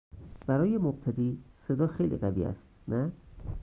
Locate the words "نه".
2.87-3.11